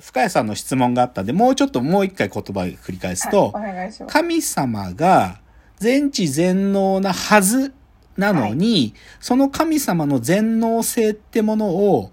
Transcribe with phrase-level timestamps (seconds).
[0.00, 4.04] 深谷さんの質問があったんで、もうちょっともう一回言葉を繰り返すと、はい、す。
[4.06, 5.40] 神様が
[5.78, 7.72] 全知全能なはず
[8.16, 12.10] なのに、その神様の全能性ってものを、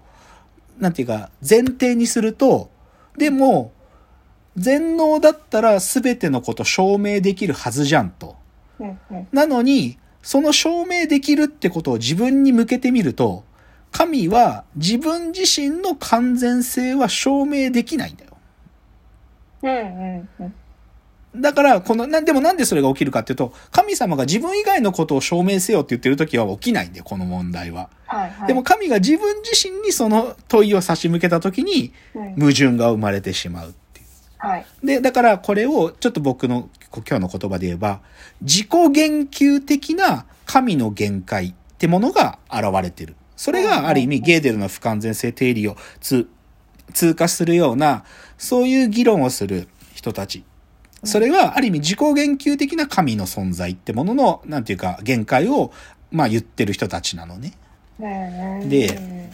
[0.78, 2.70] なんていうか、前提にすると、
[3.16, 3.72] でも、
[4.56, 8.36] 全能だったら全てのこと証明できるはずじゃんと。
[8.78, 13.44] うんうんなのに、その証明できるってことを自分に向けてみると、
[13.94, 18.36] 神は自分自身の完全性は証明できないんだよ。
[19.62, 19.72] うんう
[20.18, 20.54] んうん
[21.36, 27.90] だから、この、な、でもなんでそれが起きるかっていうと、神様が自分以外のことを証明せよって言ってる時は起きないんだよ、この問題は。
[28.06, 28.46] はいはい。
[28.46, 34.06] でも神が自分自身にその問いを差し向けた時に、うん、矛盾が生まれてしまうっていう。
[34.38, 34.66] はい。
[34.84, 37.98] で、だからこれをちょっと僕の今日の言葉で言えば、
[38.40, 43.16] 自己言及的な神の限界ってものが現れてる。
[43.44, 46.26] それがある意味ゲーデルの不完全性定理を通
[46.94, 48.06] 通過するような、
[48.38, 50.44] そういう議論をする人たち。
[51.04, 55.72] それがある意味自己言及的な神の存在ってものの、なんていうか限界を、
[56.10, 57.52] まあ言ってる人たちなのね。
[58.00, 59.28] うんで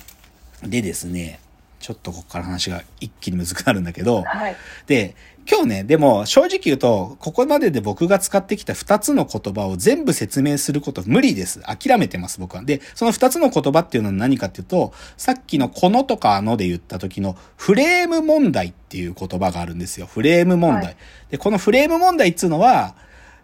[0.65, 1.39] でですね、
[1.79, 4.57] ちょっとここから話が一気に難くなるんだけど、はい。
[4.89, 5.15] で、
[5.51, 11.61] 今日ね、でも正直言うと、ここまでで僕が使ってきた二つの言葉を全部説明すること無理です。
[11.63, 12.63] 諦めてます、僕は。
[12.63, 20.07] で、その二つの言葉っていうのは何かっていうと、さっきのこのとかあので言った時のフレーム問題っていう言葉があるんですよ。
[20.07, 20.85] フレーム問題。
[20.85, 20.97] はい
[21.31, 22.95] で、このフレーム問題っていうのは、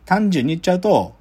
[0.04, 1.14] 単純に言っちゃうと、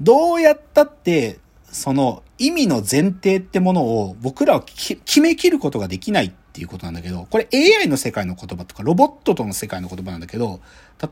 [0.00, 1.38] どうやったって、
[1.70, 10.60] その意味の前提ってものを僕らはき決めきることができないっていうことなんだけど、これ AI の世界の言葉とかロボットとの世界の言葉なんだけど、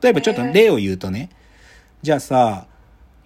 [0.01, 1.31] 例えばちょっと例を言うとね、
[2.01, 2.67] じゃあさ、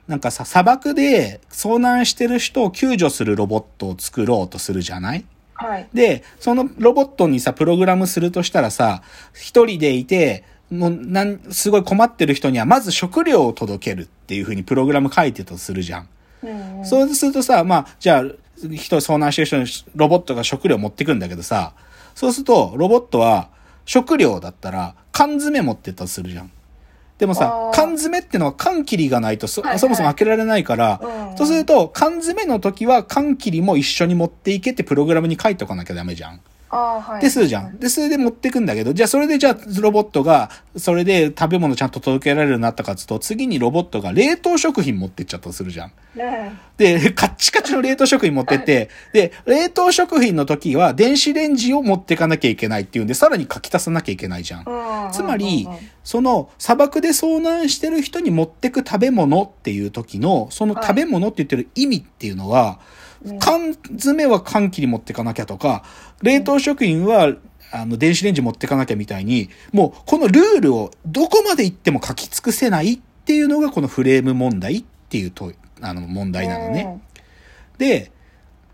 [0.08, 5.26] なんかさ、砂漠で遭難してる人を救助するロボットを作ろうとするじゃない？
[5.52, 5.88] はい。
[5.92, 9.02] で、そのロボットにさ、プログラムするとしたらさ、
[9.34, 16.08] 一人でいて、もう、なん、すごい困ってる人には、まず食料を届けるっていう風にプログラム書いてたとするじゃん。
[16.44, 18.24] うんうんそうするとさ、まあ、じゃあ、
[18.74, 19.66] 人遭難してる人に
[19.96, 21.74] ロボットが食料持ってくんだけどさ、
[22.16, 23.50] そうすると、ロボットは
[23.84, 26.50] 食料だったら缶詰持ってったとするじゃん。
[27.18, 36.40] でもさ缶詰ってのは缶切りがないとそ,、はいはいそもそも開けられないから、うんそうすると缶詰の時は缶切りも一緒に持っていけってプログラムに書いとかなきゃダメじゃん。
[37.20, 37.78] でするじゃん。
[37.78, 45.92] で、それで持ってくんだけど、じゃあそれでじゃあロボットが、それで食べ物ちゃんと届けられるようになったかっつうと、次にロボットが冷凍食品持ってっちゃったとするじゃん。
[46.14, 54.64] ねで、カッチカチの冷凍食品持ってって、で、冷凍食品の時は電子レンジを持ってかなきゃいけないっていうんで、さらに書き足さなきゃいけないじゃん。
[54.66, 55.68] うんつまり
[56.02, 63.05] その砂漠で遭難してる人に持ってく食べ物っていう時の、その食べ物って言ってる意味っていうのは、うん
[63.38, 65.84] 缶詰は缶切り持ってかなきゃとか、
[66.22, 67.34] 冷凍食品は、
[67.72, 77.00] あの、電子レンジ持ってかなきゃみたいに、もう、このルールをどこまで行っても書き尽くせないっていうのが、このフレーム問題っていうと、あの、問題なのね。
[77.78, 78.12] で、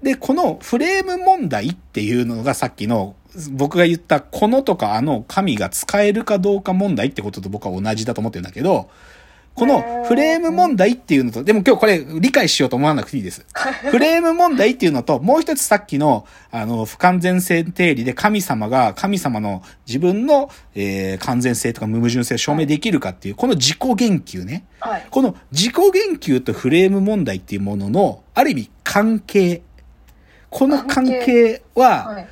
[0.02, 3.14] で、このフレーム問題っていうのがさっきの
[3.52, 8.90] 僕が言ったこのとかあの神が使えるかどうか問題ってことと僕は同じだと思ってるんだけど、
[9.54, 13.44] このフレーム問題っていうのと、でも今日これ理解しようと思わなくていいです。
[13.90, 24.64] フレーム問題っていうのと、もう一つさっきの、あの、不完全性定理で神様が神様の自分の、えー完全性とか無矛盾性を証明できるかっていう、この自己言及ね。
[24.80, 25.06] はい。
[25.10, 29.62] この自己言及とフレーム問題っていうものの、ある意味関係。
[30.50, 32.28] この関係は、はい。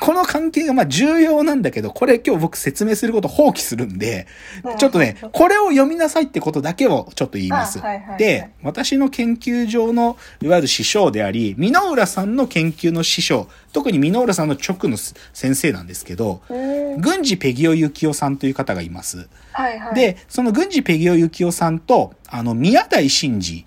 [0.00, 4.26] この関係がまあ重要なんだけど、これ今日僕説明すること放棄するんで
[4.64, 8.14] うん、ちょっとね、これを読みなさいってことだけをちょっと言いますあはいはいは。
[8.16, 19.28] いで、私の研究上の、いわゆる師匠であり、箕浦さんの研究の師匠、特に箕浦さんの直の先生なんですけど、うん郡司ペギオ幸雄さんという方がいます。
[19.52, 23.64] はいはい。、で、その郡司ペギオ幸雄さんと、あの、宮台真司、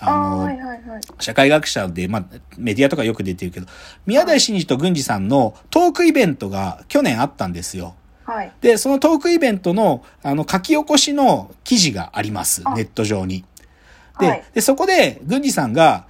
[0.00, 1.00] あの、はいはいはい。
[1.18, 2.24] 社会学者で、まあ、
[2.56, 3.66] メディアとかよく出てるけど、
[4.06, 7.94] 宮台真司と郡司さんのトークイベントが去年あったんですよ。
[8.24, 8.52] はい。
[8.60, 12.62] で、そのトークイベントの、あの、書き起こしの記事があります。
[12.64, 13.44] あネット上に。
[14.20, 16.06] で、はいで、そこで、郡司さんが、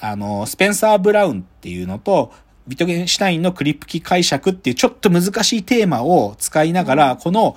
[0.00, 2.32] あの、スペンサー・ブラウンっていうのと、
[2.66, 7.56] ビトゲンシュタインのクリプキ解釈っていうちょっと難しいテーマを使いながら、この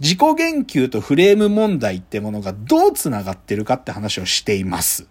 [0.00, 5.06] 自己言及とフレーム問題ってものがどう繋がってるかって話をしています。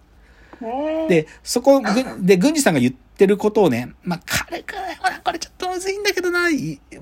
[1.08, 1.80] で、そこ、
[2.20, 6.48] で、郡司さんが言ってることをね、まあ、軽く、ほら、これちょっとむずいんだけどな、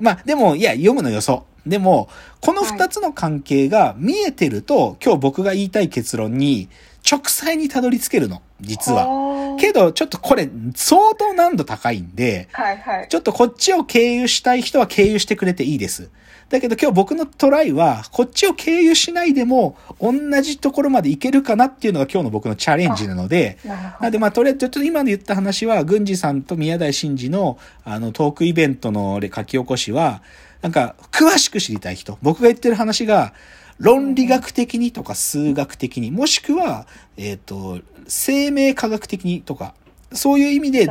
[0.00, 1.44] まあ、でも、いや、読むのよそ。
[1.66, 2.08] でも、
[2.40, 6.68] この二つの関係が見えてると、今日僕が言いたい結論に、
[7.08, 8.42] 直裁にたどり着けるの。
[8.60, 9.06] 実は。
[9.06, 13.08] はけど、ちょっとこれ、相当難度高いんで、はいはい。
[13.08, 16.10] ちょっとこっちを経由したい人は経由してくれていいです。
[16.48, 20.12] だけど今日僕のトライは、こっちを経由しないでも、同
[20.42, 24.02] じところまで行けるかなっていうのが今日の僕のチャレンジなので、なるほど。
[24.02, 30.22] なんでまあとりあえずちょっと今で言った話は、郡司さんと宮台真司のあのトークイベントの書き起こしは、
[30.60, 33.32] なんか詳しく知りたい人、僕が言ってる話が、
[33.80, 36.86] 論理学的にとか数学的に、もしくは、
[37.16, 39.74] えっ、と、生命科学的にとか、
[40.12, 40.88] そういう意味で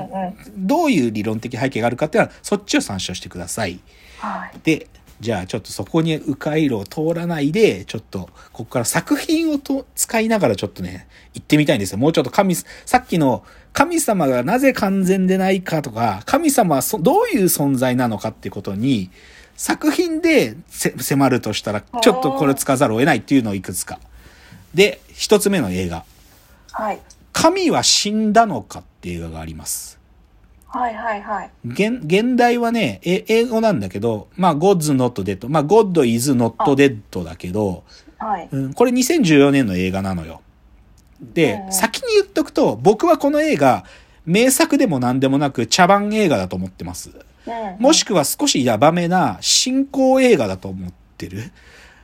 [0.58, 3.80] どういう理論的背景があるかっていうのは、そっちを参照してください。
[4.18, 4.60] はい。
[4.64, 4.88] で、
[5.20, 12.00] じゃあちょっとそこに迂回路を通らないで、ちょっと、ここから作品をと使いながらちょっとね、行ってみたいんですよ。
[12.00, 12.66] もうちょっと神、さ
[13.00, 13.44] っきの
[13.74, 19.12] 神様がなぜ完全でないかとか、神様はそどういう存在なのかっていうことに、
[19.60, 24.00] 作品でせ迫るとしたら、ちょっとこれを使わざるを得ないっていうのをいくつか。
[24.74, 26.06] で、一つ目の映画。
[26.72, 27.00] はい。
[27.34, 30.00] 神は死んだのかって映画があります。
[30.66, 31.52] はいはいはい。
[31.66, 35.50] 現現代はね、え英語なんだけど、まあ、God's not dead。
[35.50, 37.84] まあ、God is not dead だけど、
[38.18, 38.48] はい。
[38.50, 40.40] うん、これ2014年の映画なのよ。
[41.20, 43.84] で、先に言っとくと、僕はこの映画、
[44.26, 47.12] 名作でも何でもなく茶番映画だと思ってます。
[47.50, 51.52] うんもしくは少しヤバめな進行映画だと思ってる。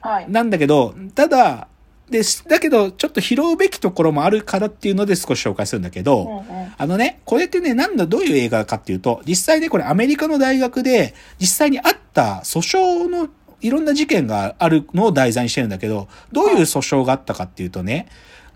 [0.01, 0.29] はい。
[0.29, 1.67] なんだけど、ただ、
[2.09, 2.45] です。
[2.47, 13.29] だけど、ちょっと拾うべきところもあるからっていうので少し紹介するんだけど、うんうんあのね、これってね、なんだ、どういう映画かっていうと、実際ね、これアメリカの大学で、実際にあった訴訟の
[13.61, 18.07] いろんな事件があるのを題材にしてるんだけど、どういう訴訟があったかっていうとね、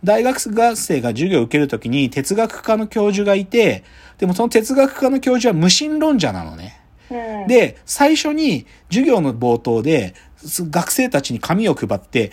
[0.04, 3.84] 大学生が授業を受けるときに哲学科の教授がいて、
[4.18, 6.80] でもその哲学科の教授は無神論者なのね。
[7.12, 12.32] うん、で、最初に授業の冒頭で、す学生たちに紙を配って、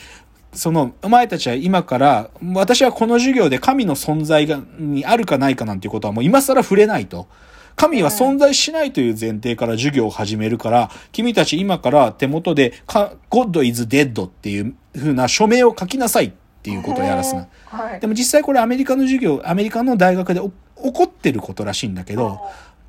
[0.52, 7.26] その、お前たちは今から、私はこの授業で神の存在が、にあるかないかなんていうことはもう今更触れないと。
[7.74, 16.32] 神は存在しないという前提から授業を始めるから、君たち今から手元で、か God is dead っていう風な署名を書きなさい
[16.66, 17.46] っていうことをやらすな。
[17.66, 18.00] はい。
[18.00, 22.40] でも実際これアメリカの授業、アメリカの大学でお起こってることらしいんだけど、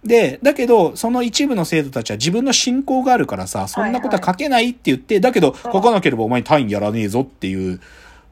[0.03, 7.79] で、だけど、その一部の生徒たちは自分の信仰があるからさ、そんなことは書けないって言って、だけど、書かなければお前に単位やらねえぞっていう、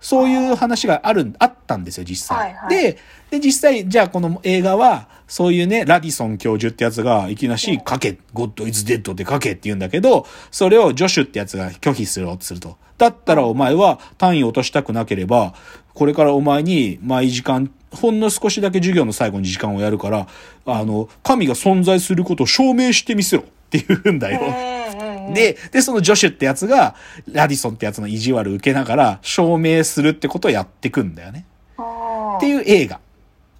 [0.06, 2.38] そういう話がある、あったんですよ、実際。
[2.38, 2.98] はいはいで、
[3.31, 12.78] で、実際、じゃあこの映画は、そういうね、ラディソン教授ってやつが、いきなし、書け、God is dead って書けって言うんだけど、それをジョシュってやつが拒否するとすると。
[13.00, 15.56] だったらお前は単位を落としたくなければ、
[15.96, 20.28] これからお前に毎時間、ほんの少しだけ授業の最後に時間をやるから、
[20.68, 24.94] あの、神が存在することを証明してみせろって言うんだよ。
[25.33, 26.95] で、で、そのジョシュってやつが、
[27.31, 31.45] ラディソンってやつの意地悪受けながら、証明するってことをやってくんだよね。
[31.77, 33.00] あっていう映画。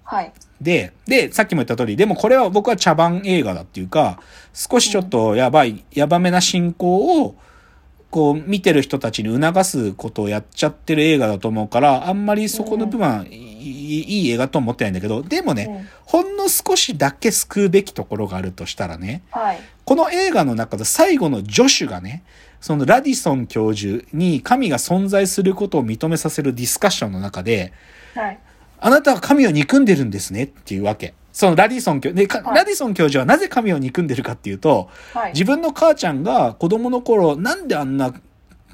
[0.04, 0.32] はい。
[0.62, 4.20] で、で、さっきも言った通り、でもこれは僕は茶番映画だっていうか、
[4.54, 7.36] 少しちょっとやばい、やばめな進行を、
[8.16, 19.60] こう、見てる人たちに促すことをやっちゃってる映画だと思うから、あんまりそこの部分はいいいい映画と思ってないんだけど、でもね、うんほんの少しだけ救うべきところがあるとしたらね、はい。
[19.84, 22.24] この映画の中で最後のジョシュがね、
[22.62, 27.74] そのラディソン教授に神が存在することを認めさせるディスカッションの中で、
[28.14, 28.40] はい。
[28.80, 31.16] あなたは神を憎んでるんですねっていうわけ。
[31.36, 35.34] そのラディソン教で、かはいラディソン教授はなぜ神を憎んでるかっていうと、はい。
[35.34, 38.14] 自分の母ちゃんが子供の頃、なんであんな、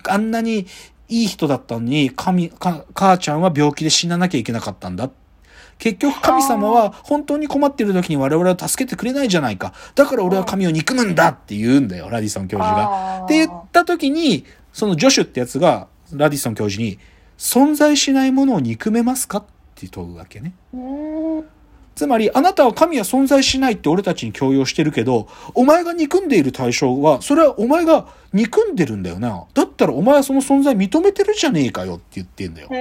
[0.07, 0.67] あんなに
[1.09, 5.09] いい人だったのに、神、か母ちゃんは病気で死ななきゃいけなかったんだ？
[5.79, 9.73] 結局神様は本当に困ってる時に我々を助けてくれないじゃないか。
[9.95, 13.23] だから俺は神を憎むんだって言うんだよ、ラディソン教授が。
[13.25, 16.99] って言った時に、そのジョシュってやつが、ラディソン教授に、
[17.39, 19.39] 存在しないものを憎めますか？
[19.39, 20.53] って問うわけね。
[21.95, 29.45] つまり、あなたは神は存在しないって俺たちに強要してるけど、お前が憎んでいる対象は、それはお前が憎んでるんだよな。
[29.53, 32.67] だったらお前はその存在認めてるじゃねえかよって言ってんだよ。
[32.67, 32.75] って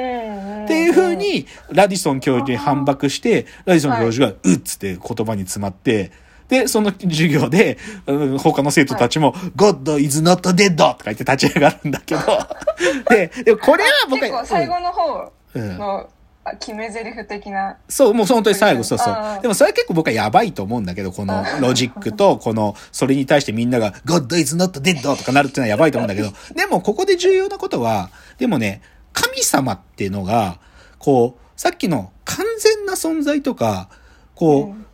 [0.75, 6.13] いう風に、ラディソン教授に反駁して、ラディソン教授が、うっつって言葉に詰まって、
[6.49, 10.77] で、その授業で、うん他の生徒たちも、God is not dead!
[10.77, 12.21] とか言って立ち上がるんだけど、
[13.09, 16.07] で、でもこれは僕は、結構最後の方うん
[16.59, 17.77] 決め台詞的な。
[17.89, 19.11] そう、もう本当に最後、そうそ。
[19.11, 25.03] うでもそれは結構僕はやばいと思うんだけど、このロジックと、この、それに対してみんなが、God is not dead!
[25.03, 30.59] とかなるっていうのはやばいと思うんだけど、でもここで重要なことは、でもね、神様っていうのが、
[30.99, 33.89] こう、さっきの完全な存在とか、
[34.35, 34.91] こう、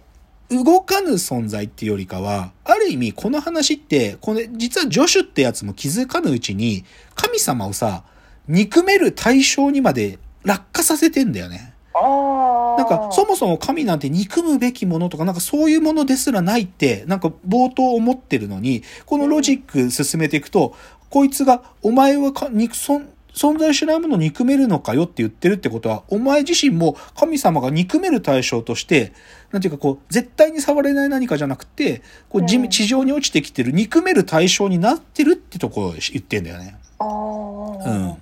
[0.64, 6.84] 動かぬ存在っていうよりかは、ある意味この話って、これ実はジョシュってやつも気づかぬうちに、
[7.14, 8.04] 神様をさ、
[8.48, 11.74] 憎める対象にまで落下させてんだよね。
[11.92, 20.74] あなんか、そもそも神なんて憎むべきものとか、なんかそういうものですらないって、なんか冒頭思ってるのに、このロジック進めていくと、
[21.10, 29.12] こいつが、お前はか憎存存在しないものを憎めるのかよって言ってるってことは、お前自身も神様が憎める対象として、
[29.52, 36.76] なんていうかこう、絶対に触れない何かじゃなくて、こう地うん地上に落ちてきてる憎める対象になってるってところを言ってんだよね。
[36.98, 38.16] あうーん。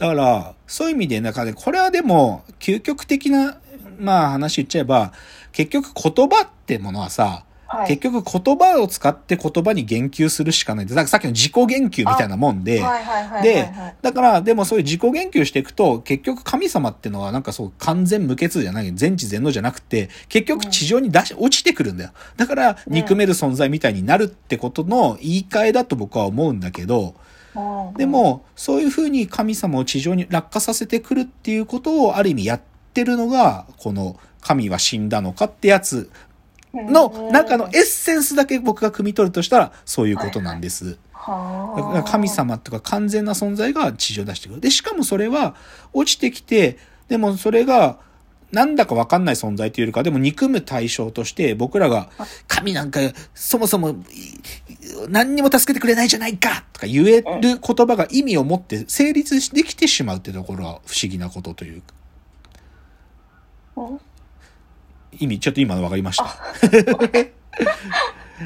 [0.00, 3.58] だから、そういう意味で、なんかね、これはでも、究極的な、
[3.98, 5.12] まあ話言っちゃえば、
[5.52, 7.88] 結局言葉ってものはさ、はい。
[7.88, 12.98] 結局言葉を使って言葉に言及するしかないだからさっきの自己言及みたいなもんで、では
[13.90, 22.10] い、だから、でもそういう自己言及していくと、結局神様ってのはなんかそう完全無欠じゃない、全知全能じゃなくて、結局地上に出し、落ちてくるんだよ。
[22.38, 27.29] だから、憎める存在みたいになるってことの言い換えだと僕は思うんだけど、うん
[27.96, 32.60] でも、そういうふうに神様を地上に落下させてくるっていうことをある意味やっ
[32.94, 36.10] てるのが、この神は死んだのかってやつ
[36.72, 40.98] の中のエッセンスだけ僕が汲み取るとしたら、そういうことなんです。
[42.06, 44.60] 神様とか完全な存在が地上に出してくる。
[44.60, 45.54] で、しかもそれは
[45.92, 46.78] 落ちてきて、
[47.08, 47.98] でもそれが
[48.52, 52.08] なんだかわかんない存在というよりか、でも憎む対象として僕らが
[52.48, 53.00] 神なんか
[53.34, 53.94] そもそもい
[55.08, 61.94] 何にも助けてくれないじゃないかとか言える言葉が意味を持って成立できてしまうってところは不思議なことというか。
[63.76, 64.00] うん
[65.18, 66.36] 意味、ちょっと今のわかりました。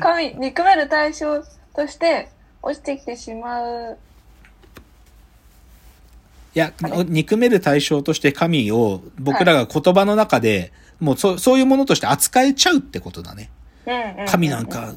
[0.01, 1.43] 神、憎める対象
[1.75, 2.31] として
[2.63, 3.99] 落ちてきてしまう。
[6.55, 6.73] いや
[7.09, 13.51] 憎める対象として神を僕らが言葉の中で、もうそそういうものとして扱えちゃうってことだね。
[14.29, 14.95] 神なんか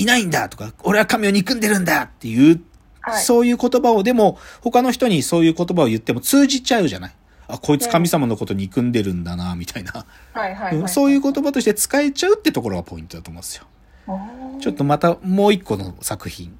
[0.00, 2.60] いないんだとか、俺は神を憎んでるんだっていう、
[3.02, 7.14] はいそういう言葉を、でも他の人にそういう言葉を言っても通じちゃうじゃない。
[7.48, 10.04] あ、こいつ神様のこと憎んでるんだな、みたいな。
[10.34, 10.88] はいはいはい。
[10.88, 13.64] そういう言葉として使えちゃうってところがポイントだと思うんですよ。
[14.60, 16.58] ちょっとまたもう一個の作品